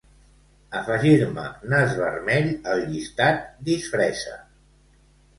[0.77, 1.43] Afegir-me
[1.73, 4.33] nas vermell al llistat "disfressa".